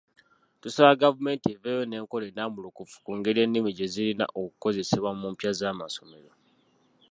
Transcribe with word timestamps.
Tusaba 0.61 0.99
gavumenti 1.01 1.47
eveeyo 1.55 1.83
n'enkola 1.87 2.25
ennambulukufu 2.27 2.95
ku 3.05 3.11
ngeri 3.17 3.39
ennimi 3.45 3.69
gye 3.77 3.87
zirina 3.93 4.25
okukozesebwa 4.41 5.11
mu 5.19 5.25
mpya 5.33 5.51
z’amasomero. 5.59 6.31